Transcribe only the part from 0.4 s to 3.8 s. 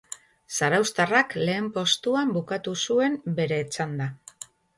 Zarauztarrak lehen postuan bukatu zuen bere